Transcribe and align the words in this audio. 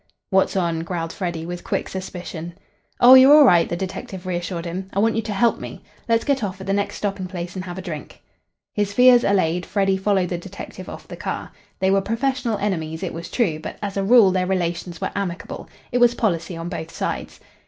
"What's 0.31 0.55
on?" 0.55 0.79
growled 0.79 1.13
Freddy, 1.13 1.45
with 1.45 1.63
quick 1.63 1.87
suspicion. 1.87 2.55
"Oh, 2.99 3.13
you're 3.13 3.35
all 3.35 3.43
right," 3.45 3.69
the 3.69 3.75
detective 3.75 4.25
reassured 4.25 4.65
him. 4.65 4.89
"I 4.93 4.97
want 4.97 5.15
you 5.15 5.21
to 5.21 5.31
help 5.31 5.59
me. 5.59 5.83
Let's 6.09 6.23
get 6.25 6.43
off 6.43 6.59
at 6.59 6.65
the 6.65 6.73
next 6.73 6.95
stopping 6.95 7.27
place 7.27 7.55
and 7.55 7.63
have 7.65 7.77
a 7.77 7.83
drink." 7.83 8.19
His 8.73 8.93
fears 8.93 9.23
allayed, 9.23 9.63
Freddy 9.63 9.97
followed 9.97 10.29
the 10.29 10.39
detective 10.39 10.89
off 10.89 11.07
the 11.07 11.15
car. 11.17 11.51
They 11.77 11.91
were 11.91 12.01
professional 12.01 12.57
enemies, 12.57 13.03
it 13.03 13.13
was 13.13 13.29
true, 13.29 13.59
but 13.59 13.77
as 13.83 13.95
a 13.95 14.03
rule 14.03 14.31
their 14.31 14.47
relations 14.47 14.99
were 14.99 15.11
amicable. 15.15 15.69
It 15.91 15.99
was 15.99 16.15
policy 16.15 16.57
on 16.57 16.67
both 16.67 16.89
sides. 16.91 17.39